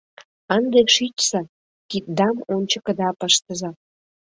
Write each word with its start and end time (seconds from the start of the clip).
—Ынде 0.57 0.81
шичса, 0.93 1.41
киддам 1.89 2.37
ончыкыда 2.53 3.09
пыштыза. 3.19 3.71